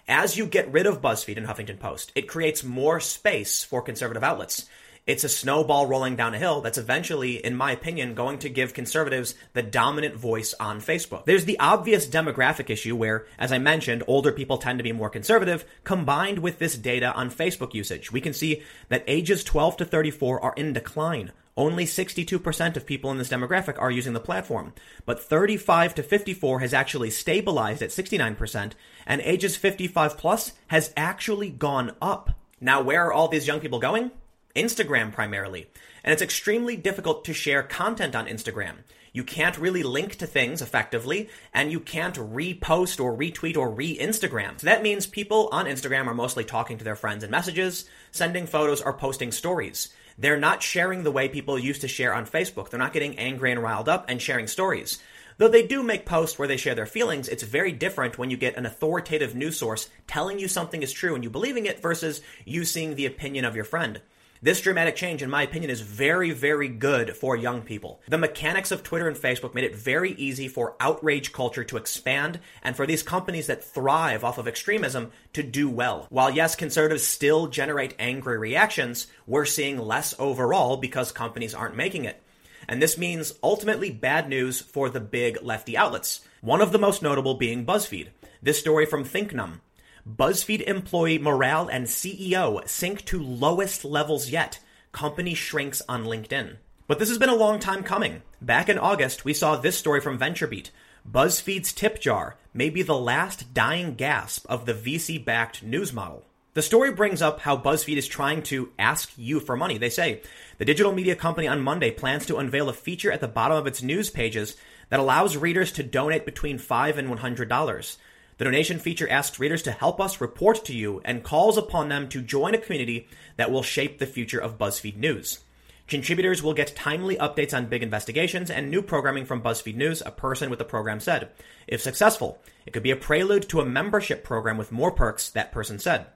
As 0.07 0.37
you 0.37 0.45
get 0.45 0.71
rid 0.71 0.85
of 0.85 1.01
BuzzFeed 1.01 1.37
and 1.37 1.47
Huffington 1.47 1.79
Post, 1.79 2.11
it 2.13 2.27
creates 2.27 2.63
more 2.63 2.99
space 2.99 3.63
for 3.63 3.81
conservative 3.81 4.23
outlets. 4.23 4.69
It's 5.07 5.23
a 5.23 5.29
snowball 5.29 5.87
rolling 5.87 6.15
down 6.15 6.35
a 6.35 6.37
hill 6.37 6.61
that's 6.61 6.77
eventually, 6.77 7.43
in 7.43 7.55
my 7.55 7.71
opinion, 7.71 8.13
going 8.13 8.37
to 8.39 8.49
give 8.49 8.75
conservatives 8.75 9.33
the 9.53 9.63
dominant 9.63 10.15
voice 10.15 10.53
on 10.59 10.79
Facebook. 10.79 11.25
There's 11.25 11.45
the 11.45 11.59
obvious 11.59 12.07
demographic 12.07 12.69
issue 12.69 12.95
where, 12.95 13.25
as 13.39 13.51
I 13.51 13.57
mentioned, 13.57 14.03
older 14.05 14.31
people 14.31 14.59
tend 14.59 14.77
to 14.77 14.83
be 14.83 14.91
more 14.91 15.09
conservative, 15.09 15.65
combined 15.83 16.39
with 16.39 16.59
this 16.59 16.77
data 16.77 17.11
on 17.13 17.31
Facebook 17.31 17.73
usage. 17.73 18.11
We 18.11 18.21
can 18.21 18.33
see 18.33 18.61
that 18.89 19.03
ages 19.07 19.43
12 19.43 19.77
to 19.77 19.85
34 19.85 20.43
are 20.43 20.53
in 20.55 20.73
decline. 20.73 21.31
Only 21.57 21.85
62% 21.85 22.77
of 22.77 22.85
people 22.85 23.11
in 23.11 23.17
this 23.17 23.29
demographic 23.29 23.77
are 23.77 23.91
using 23.91 24.13
the 24.13 24.19
platform, 24.19 24.73
but 25.05 25.21
35 25.21 25.95
to 25.95 26.03
54 26.03 26.59
has 26.61 26.73
actually 26.73 27.09
stabilized 27.09 27.81
at 27.81 27.89
69%, 27.89 28.71
and 29.05 29.21
ages 29.21 29.57
55 29.57 30.17
plus 30.17 30.53
has 30.67 30.93
actually 30.95 31.49
gone 31.49 31.93
up. 32.01 32.31
Now, 32.61 32.81
where 32.81 33.05
are 33.05 33.13
all 33.13 33.27
these 33.27 33.47
young 33.47 33.59
people 33.59 33.79
going? 33.79 34.11
Instagram 34.55 35.11
primarily. 35.11 35.67
And 36.03 36.13
it's 36.13 36.21
extremely 36.21 36.77
difficult 36.77 37.25
to 37.25 37.33
share 37.33 37.63
content 37.63 38.15
on 38.15 38.27
Instagram. 38.27 38.77
You 39.13 39.25
can't 39.25 39.57
really 39.57 39.83
link 39.83 40.15
to 40.17 40.27
things 40.27 40.61
effectively, 40.61 41.29
and 41.53 41.69
you 41.69 41.81
can't 41.81 42.15
repost 42.15 43.03
or 43.03 43.15
retweet 43.15 43.57
or 43.57 43.69
re 43.69 43.97
Instagram. 43.97 44.59
So 44.59 44.65
that 44.65 44.83
means 44.83 45.05
people 45.05 45.49
on 45.51 45.65
Instagram 45.65 46.07
are 46.07 46.13
mostly 46.13 46.45
talking 46.45 46.77
to 46.77 46.83
their 46.85 46.95
friends 46.95 47.23
in 47.23 47.29
messages, 47.29 47.89
sending 48.11 48.47
photos, 48.47 48.81
or 48.81 48.93
posting 48.93 49.33
stories. 49.33 49.89
They're 50.17 50.39
not 50.39 50.63
sharing 50.63 51.03
the 51.03 51.11
way 51.11 51.29
people 51.29 51.57
used 51.57 51.81
to 51.81 51.87
share 51.87 52.13
on 52.13 52.25
Facebook. 52.25 52.69
They're 52.69 52.79
not 52.79 52.93
getting 52.93 53.17
angry 53.17 53.51
and 53.51 53.61
riled 53.61 53.89
up 53.89 54.05
and 54.07 54.21
sharing 54.21 54.47
stories. 54.47 54.99
Though 55.37 55.47
they 55.47 55.65
do 55.65 55.81
make 55.81 56.05
posts 56.05 56.37
where 56.37 56.47
they 56.47 56.57
share 56.57 56.75
their 56.75 56.85
feelings, 56.85 57.27
it's 57.27 57.43
very 57.43 57.71
different 57.71 58.17
when 58.17 58.29
you 58.29 58.37
get 58.37 58.57
an 58.57 58.65
authoritative 58.65 59.33
news 59.33 59.57
source 59.57 59.89
telling 60.05 60.37
you 60.37 60.47
something 60.47 60.83
is 60.83 60.91
true 60.91 61.15
and 61.15 61.23
you 61.23 61.29
believing 61.29 61.65
it 61.65 61.81
versus 61.81 62.21
you 62.45 62.63
seeing 62.63 62.95
the 62.95 63.07
opinion 63.07 63.45
of 63.45 63.55
your 63.55 63.65
friend. 63.65 64.01
This 64.43 64.59
dramatic 64.59 64.95
change, 64.95 65.21
in 65.21 65.29
my 65.29 65.43
opinion, 65.43 65.69
is 65.69 65.81
very, 65.81 66.31
very 66.31 66.67
good 66.67 67.15
for 67.15 67.35
young 67.35 67.61
people. 67.61 68.01
The 68.07 68.17
mechanics 68.17 68.71
of 68.71 68.81
Twitter 68.81 69.07
and 69.07 69.15
Facebook 69.15 69.53
made 69.53 69.65
it 69.65 69.75
very 69.75 70.13
easy 70.13 70.47
for 70.47 70.75
outrage 70.79 71.31
culture 71.31 71.63
to 71.65 71.77
expand 71.77 72.39
and 72.63 72.75
for 72.75 72.87
these 72.87 73.03
companies 73.03 73.45
that 73.45 73.63
thrive 73.63 74.23
off 74.23 74.39
of 74.39 74.47
extremism 74.47 75.11
to 75.33 75.43
do 75.43 75.69
well. 75.69 76.07
While 76.09 76.31
yes, 76.31 76.55
conservatives 76.55 77.05
still 77.05 77.45
generate 77.45 77.93
angry 77.99 78.39
reactions, 78.39 79.05
we're 79.27 79.45
seeing 79.45 79.77
less 79.77 80.15
overall 80.17 80.75
because 80.77 81.11
companies 81.11 81.53
aren't 81.53 81.75
making 81.75 82.05
it. 82.05 82.19
And 82.67 82.81
this 82.81 82.97
means 82.97 83.35
ultimately 83.43 83.91
bad 83.91 84.27
news 84.27 84.59
for 84.59 84.89
the 84.89 84.99
big 84.99 85.37
lefty 85.43 85.77
outlets. 85.77 86.21
One 86.41 86.61
of 86.61 86.71
the 86.71 86.79
most 86.79 87.03
notable 87.03 87.35
being 87.35 87.63
BuzzFeed. 87.63 88.07
This 88.41 88.59
story 88.59 88.87
from 88.87 89.03
ThinkNum. 89.03 89.59
BuzzFeed 90.07 90.61
employee 90.61 91.19
morale 91.19 91.67
and 91.67 91.85
CEO 91.85 92.67
sink 92.67 93.05
to 93.05 93.21
lowest 93.21 93.85
levels 93.85 94.29
yet. 94.29 94.59
Company 94.91 95.33
shrinks 95.33 95.81
on 95.87 96.05
LinkedIn. 96.05 96.57
But 96.87 96.99
this 96.99 97.09
has 97.09 97.17
been 97.17 97.29
a 97.29 97.35
long 97.35 97.59
time 97.59 97.83
coming. 97.83 98.23
Back 98.41 98.67
in 98.67 98.77
August, 98.77 99.23
we 99.23 99.33
saw 99.33 99.55
this 99.55 99.77
story 99.77 100.01
from 100.01 100.17
VentureBeat. 100.17 100.71
BuzzFeed's 101.09 101.71
tip 101.71 101.99
jar 101.99 102.37
may 102.53 102.69
be 102.69 102.81
the 102.81 102.97
last 102.97 103.53
dying 103.53 103.95
gasp 103.95 104.45
of 104.49 104.65
the 104.65 104.73
VC 104.73 105.23
backed 105.23 105.63
news 105.63 105.93
model. 105.93 106.25
The 106.53 106.61
story 106.61 106.91
brings 106.91 107.21
up 107.21 107.39
how 107.39 107.55
BuzzFeed 107.55 107.95
is 107.95 108.07
trying 108.07 108.43
to 108.43 108.71
ask 108.77 109.13
you 109.15 109.39
for 109.39 109.55
money. 109.55 109.77
They 109.77 109.89
say 109.89 110.21
the 110.57 110.65
digital 110.65 110.91
media 110.91 111.15
company 111.15 111.47
on 111.47 111.61
Monday 111.61 111.91
plans 111.91 112.25
to 112.25 112.37
unveil 112.37 112.67
a 112.67 112.73
feature 112.73 113.11
at 113.11 113.21
the 113.21 113.27
bottom 113.27 113.55
of 113.55 113.67
its 113.67 113.81
news 113.81 114.09
pages 114.09 114.57
that 114.89 114.99
allows 114.99 115.37
readers 115.37 115.71
to 115.73 115.83
donate 115.83 116.25
between 116.25 116.57
5 116.57 116.97
and 116.97 117.07
$100. 117.07 117.97
The 118.41 118.45
donation 118.45 118.79
feature 118.79 119.07
asks 119.07 119.39
readers 119.39 119.61
to 119.61 119.71
help 119.71 120.01
us 120.01 120.19
report 120.19 120.65
to 120.65 120.73
you 120.73 120.99
and 121.05 121.23
calls 121.23 121.59
upon 121.59 121.89
them 121.89 122.09
to 122.09 122.23
join 122.23 122.55
a 122.55 122.57
community 122.57 123.07
that 123.37 123.51
will 123.51 123.61
shape 123.61 123.99
the 123.99 124.07
future 124.07 124.39
of 124.39 124.57
BuzzFeed 124.57 124.97
News. 124.97 125.41
Contributors 125.87 126.41
will 126.41 126.55
get 126.55 126.75
timely 126.75 127.17
updates 127.17 127.55
on 127.55 127.67
big 127.67 127.83
investigations 127.83 128.49
and 128.49 128.71
new 128.71 128.81
programming 128.81 129.25
from 129.25 129.43
BuzzFeed 129.43 129.75
News, 129.75 130.01
a 130.03 130.09
person 130.09 130.49
with 130.49 130.57
the 130.57 130.65
program 130.65 130.99
said. 130.99 131.29
If 131.67 131.83
successful, 131.83 132.41
it 132.65 132.73
could 132.73 132.81
be 132.81 132.89
a 132.89 132.95
prelude 132.95 133.47
to 133.49 133.61
a 133.61 133.65
membership 133.65 134.23
program 134.23 134.57
with 134.57 134.71
more 134.71 134.91
perks, 134.91 135.29
that 135.29 135.51
person 135.51 135.77
said. 135.77 136.07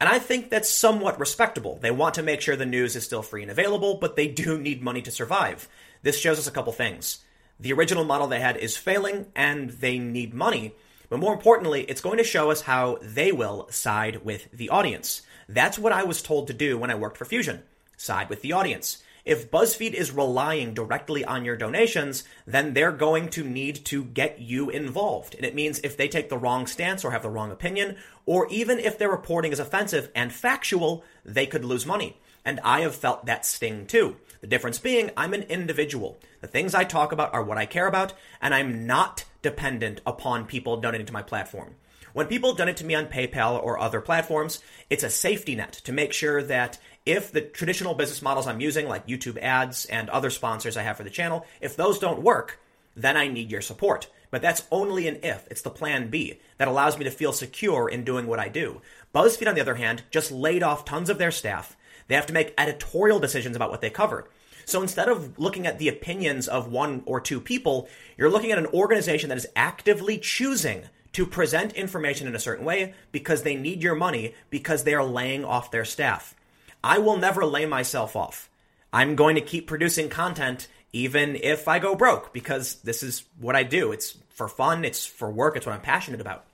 And 0.00 0.08
I 0.08 0.20
think 0.20 0.50
that's 0.50 0.70
somewhat 0.70 1.18
respectable. 1.18 1.80
They 1.82 1.90
want 1.90 2.14
to 2.14 2.22
make 2.22 2.42
sure 2.42 2.54
the 2.54 2.64
news 2.64 2.94
is 2.94 3.02
still 3.02 3.22
free 3.22 3.42
and 3.42 3.50
available, 3.50 3.96
but 3.96 4.14
they 4.14 4.28
do 4.28 4.56
need 4.56 4.84
money 4.84 5.02
to 5.02 5.10
survive. 5.10 5.68
This 6.02 6.16
shows 6.16 6.38
us 6.38 6.46
a 6.46 6.52
couple 6.52 6.72
things. 6.72 7.24
The 7.58 7.72
original 7.72 8.04
model 8.04 8.28
they 8.28 8.38
had 8.38 8.56
is 8.56 8.76
failing, 8.76 9.26
and 9.34 9.70
they 9.70 9.98
need 9.98 10.32
money. 10.32 10.76
But 11.12 11.20
more 11.20 11.34
importantly, 11.34 11.82
it's 11.82 12.00
going 12.00 12.16
to 12.16 12.24
show 12.24 12.50
us 12.50 12.62
how 12.62 12.96
they 13.02 13.32
will 13.32 13.66
side 13.70 14.24
with 14.24 14.50
the 14.50 14.70
audience. 14.70 15.20
That's 15.46 15.78
what 15.78 15.92
I 15.92 16.04
was 16.04 16.22
told 16.22 16.46
to 16.46 16.54
do 16.54 16.78
when 16.78 16.90
I 16.90 16.94
worked 16.94 17.18
for 17.18 17.26
Fusion 17.26 17.64
side 17.98 18.30
with 18.30 18.40
the 18.40 18.54
audience. 18.54 19.02
If 19.26 19.50
BuzzFeed 19.50 19.92
is 19.92 20.10
relying 20.10 20.72
directly 20.72 21.22
on 21.22 21.44
your 21.44 21.54
donations, 21.54 22.24
then 22.46 22.72
they're 22.72 22.92
going 22.92 23.28
to 23.28 23.44
need 23.44 23.84
to 23.84 24.04
get 24.04 24.40
you 24.40 24.70
involved. 24.70 25.34
And 25.34 25.44
it 25.44 25.54
means 25.54 25.80
if 25.80 25.98
they 25.98 26.08
take 26.08 26.30
the 26.30 26.38
wrong 26.38 26.66
stance 26.66 27.04
or 27.04 27.10
have 27.10 27.24
the 27.24 27.28
wrong 27.28 27.52
opinion, 27.52 27.98
or 28.24 28.48
even 28.48 28.78
if 28.78 28.96
their 28.96 29.10
reporting 29.10 29.52
is 29.52 29.60
offensive 29.60 30.10
and 30.14 30.32
factual, 30.32 31.04
they 31.26 31.44
could 31.44 31.62
lose 31.62 31.84
money. 31.84 32.16
And 32.42 32.58
I 32.64 32.80
have 32.80 32.94
felt 32.94 33.26
that 33.26 33.44
sting 33.44 33.84
too. 33.84 34.16
The 34.40 34.46
difference 34.46 34.78
being, 34.78 35.10
I'm 35.14 35.34
an 35.34 35.42
individual. 35.42 36.18
The 36.40 36.46
things 36.46 36.74
I 36.74 36.84
talk 36.84 37.12
about 37.12 37.34
are 37.34 37.44
what 37.44 37.58
I 37.58 37.66
care 37.66 37.86
about, 37.86 38.14
and 38.40 38.54
I'm 38.54 38.86
not 38.86 39.26
dependent 39.42 40.00
upon 40.06 40.46
people 40.46 40.78
donating 40.80 41.06
to 41.06 41.12
my 41.12 41.22
platform. 41.22 41.74
When 42.12 42.26
people 42.26 42.54
donate 42.54 42.76
to 42.78 42.84
me 42.84 42.94
on 42.94 43.06
PayPal 43.06 43.62
or 43.62 43.78
other 43.78 44.00
platforms, 44.00 44.60
it's 44.90 45.02
a 45.02 45.10
safety 45.10 45.54
net 45.56 45.72
to 45.84 45.92
make 45.92 46.12
sure 46.12 46.42
that 46.42 46.78
if 47.06 47.32
the 47.32 47.40
traditional 47.40 47.94
business 47.94 48.22
models 48.22 48.46
I'm 48.46 48.60
using, 48.60 48.86
like 48.86 49.06
YouTube 49.06 49.38
ads 49.38 49.86
and 49.86 50.10
other 50.10 50.30
sponsors 50.30 50.76
I 50.76 50.82
have 50.82 50.98
for 50.98 51.04
the 51.04 51.10
channel, 51.10 51.46
if 51.60 51.74
those 51.74 51.98
don't 51.98 52.22
work, 52.22 52.60
then 52.94 53.16
I 53.16 53.28
need 53.28 53.50
your 53.50 53.62
support. 53.62 54.08
But 54.30 54.42
that's 54.42 54.66
only 54.70 55.08
an 55.08 55.20
if. 55.22 55.46
It's 55.50 55.62
the 55.62 55.70
plan 55.70 56.10
B 56.10 56.38
that 56.58 56.68
allows 56.68 56.98
me 56.98 57.04
to 57.04 57.10
feel 57.10 57.32
secure 57.32 57.88
in 57.88 58.04
doing 58.04 58.26
what 58.26 58.38
I 58.38 58.48
do. 58.48 58.82
BuzzFeed, 59.14 59.48
on 59.48 59.54
the 59.54 59.60
other 59.60 59.74
hand, 59.74 60.02
just 60.10 60.30
laid 60.30 60.62
off 60.62 60.84
tons 60.84 61.10
of 61.10 61.18
their 61.18 61.30
staff. 61.30 61.76
They 62.08 62.14
have 62.14 62.26
to 62.26 62.32
make 62.32 62.54
editorial 62.58 63.20
decisions 63.20 63.56
about 63.56 63.70
what 63.70 63.80
they 63.80 63.90
cover. 63.90 64.28
So 64.64 64.82
instead 64.82 65.08
of 65.08 65.38
looking 65.38 65.66
at 65.66 65.78
the 65.78 65.88
opinions 65.88 66.48
of 66.48 66.70
one 66.70 67.02
or 67.06 67.20
two 67.20 67.40
people, 67.40 67.88
you're 68.16 68.30
looking 68.30 68.52
at 68.52 68.58
an 68.58 68.66
organization 68.66 69.28
that 69.28 69.38
is 69.38 69.48
actively 69.56 70.18
choosing 70.18 70.84
to 71.12 71.26
present 71.26 71.72
information 71.72 72.26
in 72.26 72.34
a 72.34 72.40
certain 72.40 72.64
way 72.64 72.94
because 73.10 73.42
they 73.42 73.54
need 73.54 73.82
your 73.82 73.94
money 73.94 74.34
because 74.50 74.84
they 74.84 74.94
are 74.94 75.04
laying 75.04 75.44
off 75.44 75.70
their 75.70 75.84
staff. 75.84 76.34
I 76.82 76.98
will 76.98 77.16
never 77.16 77.44
lay 77.44 77.66
myself 77.66 78.16
off. 78.16 78.48
I'm 78.92 79.14
going 79.14 79.36
to 79.36 79.40
keep 79.40 79.66
producing 79.66 80.08
content 80.08 80.68
even 80.92 81.36
if 81.36 81.68
I 81.68 81.78
go 81.78 81.94
broke 81.94 82.32
because 82.32 82.76
this 82.76 83.02
is 83.02 83.24
what 83.38 83.56
I 83.56 83.62
do. 83.62 83.92
It's 83.92 84.18
for 84.30 84.48
fun, 84.48 84.84
it's 84.84 85.06
for 85.06 85.30
work, 85.30 85.56
it's 85.56 85.66
what 85.66 85.74
I'm 85.74 85.80
passionate 85.80 86.20
about. 86.20 86.44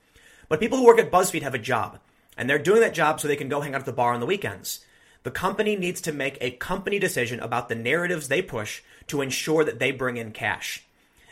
But 0.49 0.61
people 0.61 0.79
who 0.79 0.87
work 0.87 0.99
at 0.99 1.11
BuzzFeed 1.11 1.43
have 1.43 1.55
a 1.55 1.59
job, 1.59 1.99
and 2.37 2.49
they're 2.49 2.59
doing 2.59 2.81
that 2.81 2.95
job 2.95 3.21
so 3.21 3.29
they 3.29 3.37
can 3.37 3.49
go 3.49 3.61
hang 3.61 3.75
out 3.75 3.81
at 3.81 3.87
the 3.87 3.93
bar 3.93 4.15
on 4.15 4.21
the 4.21 4.27
weekends. 4.27 4.81
The 5.23 5.31
company 5.31 5.77
needs 5.77 6.01
to 6.03 6.13
make 6.13 6.39
a 6.41 6.53
company 6.53 6.99
decision 6.99 7.41
about 7.41 7.69
the 7.69 7.75
narratives 7.75 8.29
they 8.29 8.43
push 8.43 8.83
to 9.09 9.21
ensure 9.21 9.65
that 9.65 9.79
they 9.79 9.91
bring 9.91 10.17
in 10.17 10.33
cash. 10.33 10.85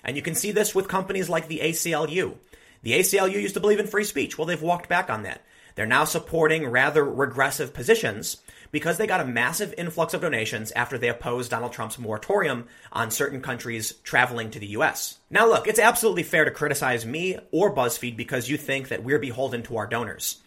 And 0.05 0.17
you 0.17 0.23
can 0.23 0.35
see 0.35 0.53
this 0.53 0.75
with 0.75 0.89
companies 0.89 1.29
like 1.29 1.49
the 1.49 1.61
ACLU. 1.61 2.37
The 2.83 2.93
ACLU 2.93 3.33
used 3.33 3.55
to 3.55 3.61
believe 3.61 3.81
in 3.81 3.87
free 3.87 4.05
speech. 4.05 4.37
Well, 4.39 4.47
they've 4.47 4.61
walked 4.61 4.89
back 4.89 5.11
on 5.11 5.23
that. 5.25 5.43
They're 5.75 5.87
now 5.87 6.05
supporting 6.05 6.67
rather 6.67 7.05
regressive 7.05 7.75
positions 7.75 8.39
because 8.71 8.97
they 8.97 9.07
got 9.07 9.21
a 9.21 9.27
massive 9.27 9.75
influx 9.77 10.15
of 10.15 10.23
donations 10.23 10.73
after 10.73 10.97
they 10.97 11.09
opposed 11.09 11.51
Donald 11.51 11.73
Trump's 11.73 11.99
moratorium 11.99 12.67
on 12.93 13.11
certain 13.11 13.43
countries 13.43 13.93
traveling 14.03 14.51
to 14.51 14.59
the 14.59 14.69
US. 14.69 15.19
Now, 15.31 15.47
look, 15.47 15.67
it's 15.67 15.79
absolutely 15.79 16.23
fair 16.23 16.45
to 16.45 16.51
criticize 16.51 17.05
me 17.05 17.39
or 17.53 17.75
BuzzFeed 17.75 18.17
because 18.17 18.49
you 18.49 18.57
think 18.57 18.89
that 18.89 19.05
we're 19.05 19.19
beholden 19.19 19.63
to 19.65 19.77
our 19.77 19.87
donors. 19.87 20.39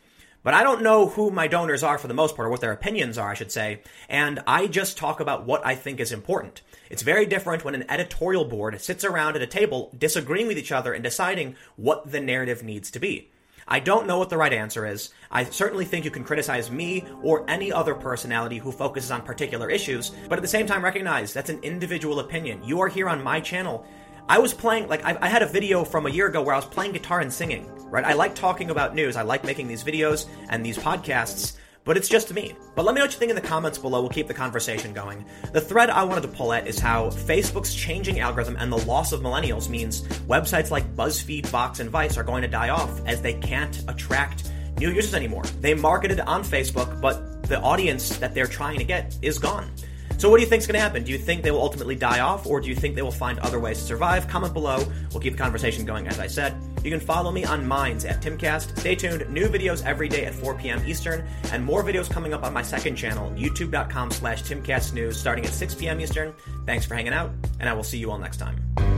But 0.49 0.55
I 0.55 0.63
don't 0.63 0.81
know 0.81 1.09
who 1.09 1.29
my 1.29 1.47
donors 1.47 1.83
are 1.83 1.99
for 1.99 2.07
the 2.07 2.15
most 2.15 2.35
part, 2.35 2.47
or 2.47 2.49
what 2.49 2.59
their 2.59 2.71
opinions 2.71 3.19
are, 3.19 3.29
I 3.29 3.35
should 3.35 3.51
say, 3.51 3.83
and 4.09 4.39
I 4.47 4.65
just 4.65 4.97
talk 4.97 5.19
about 5.19 5.45
what 5.45 5.63
I 5.63 5.75
think 5.75 5.99
is 5.99 6.11
important. 6.11 6.63
It's 6.89 7.03
very 7.03 7.27
different 7.27 7.63
when 7.63 7.75
an 7.75 7.85
editorial 7.87 8.45
board 8.45 8.81
sits 8.81 9.03
around 9.03 9.35
at 9.35 9.43
a 9.43 9.45
table 9.45 9.91
disagreeing 9.95 10.47
with 10.47 10.57
each 10.57 10.71
other 10.71 10.91
and 10.91 11.03
deciding 11.03 11.55
what 11.75 12.11
the 12.11 12.19
narrative 12.19 12.63
needs 12.63 12.89
to 12.89 12.99
be. 12.99 13.29
I 13.67 13.79
don't 13.79 14.07
know 14.07 14.17
what 14.17 14.31
the 14.31 14.37
right 14.37 14.51
answer 14.51 14.87
is. 14.87 15.13
I 15.29 15.43
certainly 15.43 15.85
think 15.85 16.03
you 16.03 16.09
can 16.09 16.23
criticize 16.23 16.71
me 16.71 17.05
or 17.21 17.47
any 17.47 17.71
other 17.71 17.93
personality 17.93 18.57
who 18.57 18.71
focuses 18.71 19.11
on 19.11 19.21
particular 19.21 19.69
issues, 19.69 20.09
but 20.29 20.39
at 20.39 20.41
the 20.41 20.47
same 20.47 20.65
time 20.65 20.83
recognize 20.83 21.31
that's 21.31 21.51
an 21.51 21.61
individual 21.61 22.21
opinion. 22.21 22.63
You 22.63 22.79
are 22.81 22.87
here 22.87 23.07
on 23.07 23.23
my 23.23 23.39
channel. 23.39 23.85
I 24.29 24.37
was 24.37 24.53
playing, 24.53 24.87
like, 24.87 25.03
I, 25.03 25.17
I, 25.19 25.27
had 25.27 25.41
a 25.41 25.47
video 25.47 25.83
from 25.83 26.05
a 26.05 26.09
year 26.11 26.27
ago 26.27 26.43
where 26.43 26.53
I 26.53 26.57
was 26.59 26.65
playing 26.65 26.91
guitar 26.91 27.19
and 27.19 27.33
singing, 27.33 27.67
right? 27.89 28.05
I 28.05 28.13
like 28.13 28.35
talking 28.35 28.69
about 28.69 28.93
news. 28.93 29.15
I 29.15 29.23
like 29.23 29.43
making 29.43 29.67
these 29.67 29.83
videos 29.83 30.27
and 30.49 30.63
these 30.63 30.77
podcasts, 30.77 31.57
but 31.83 31.97
it's 31.97 32.07
just 32.07 32.31
me. 32.31 32.55
But 32.75 32.85
let 32.85 32.93
me 32.93 32.99
know 32.99 33.05
what 33.05 33.13
you 33.13 33.17
think 33.17 33.31
in 33.31 33.35
the 33.35 33.41
comments 33.41 33.79
below. 33.79 34.01
We'll 34.01 34.11
keep 34.11 34.27
the 34.27 34.35
conversation 34.35 34.93
going. 34.93 35.25
The 35.51 35.59
thread 35.59 35.89
I 35.89 36.03
wanted 36.03 36.21
to 36.21 36.27
pull 36.27 36.53
at 36.53 36.67
is 36.67 36.77
how 36.77 37.09
Facebook's 37.09 37.73
changing 37.73 38.19
algorithm 38.19 38.55
and 38.59 38.71
the 38.71 38.77
loss 38.77 39.13
of 39.13 39.21
millennials 39.21 39.67
means 39.67 40.03
websites 40.27 40.69
like 40.69 40.95
BuzzFeed, 40.95 41.47
Vox, 41.47 41.79
and 41.79 41.89
Vice 41.89 42.15
are 42.15 42.23
going 42.23 42.43
to 42.43 42.47
die 42.47 42.69
off 42.69 43.01
as 43.07 43.23
they 43.23 43.33
can't 43.33 43.83
attract 43.87 44.51
new 44.77 44.91
users 44.91 45.15
anymore. 45.15 45.43
They 45.59 45.73
marketed 45.73 46.19
on 46.19 46.43
Facebook, 46.43 47.01
but 47.01 47.41
the 47.49 47.59
audience 47.61 48.17
that 48.17 48.35
they're 48.35 48.45
trying 48.45 48.77
to 48.77 48.83
get 48.83 49.17
is 49.23 49.39
gone. 49.39 49.71
So, 50.19 50.29
what 50.29 50.35
do 50.35 50.43
you 50.43 50.49
think 50.49 50.59
is 50.59 50.67
going 50.67 50.73
to 50.73 50.81
happen? 50.81 51.03
Do 51.05 51.13
you 51.13 51.17
think 51.17 51.43
they 51.43 51.51
will 51.51 51.61
ultimately 51.61 51.95
die 51.95 52.19
off, 52.19 52.45
or 52.45 52.59
do 52.59 52.67
you 52.67 52.75
think 52.75 52.93
they 52.93 53.01
will 53.01 53.09
find 53.09 53.39
other 53.39 53.57
ways 53.57 53.77
to 53.77 53.85
survive? 53.85 54.27
Comment 54.27 54.53
below. 54.53 54.85
We'll 55.11 55.21
keep 55.21 55.31
the 55.31 55.39
conversation 55.39 55.85
going, 55.85 56.09
as 56.09 56.19
I 56.19 56.27
said. 56.27 56.61
You 56.83 56.91
can 56.91 56.99
follow 56.99 57.31
me 57.31 57.45
on 57.45 57.65
Minds 57.65 58.03
at 58.03 58.21
Timcast. 58.21 58.77
Stay 58.77 58.95
tuned. 58.95 59.29
New 59.29 59.47
videos 59.47 59.81
every 59.85 60.09
day 60.09 60.25
at 60.25 60.33
4 60.33 60.55
p.m. 60.55 60.85
Eastern, 60.85 61.25
and 61.53 61.63
more 61.63 61.85
videos 61.85 62.11
coming 62.11 62.33
up 62.33 62.43
on 62.43 62.51
my 62.51 62.61
second 62.61 62.97
channel, 62.97 63.31
youtube.com 63.31 64.11
slash 64.11 64.43
timcastnews, 64.43 65.13
starting 65.13 65.45
at 65.45 65.53
6 65.53 65.75
p.m. 65.75 66.01
Eastern. 66.01 66.33
Thanks 66.65 66.85
for 66.85 66.95
hanging 66.95 67.13
out, 67.13 67.31
and 67.61 67.69
I 67.69 67.73
will 67.73 67.83
see 67.83 67.97
you 67.97 68.11
all 68.11 68.17
next 68.17 68.37
time. 68.37 68.88